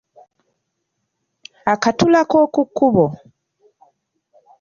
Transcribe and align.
Akatula 1.73 2.21
k’oku 2.29 2.61
kkubo. 2.67 3.05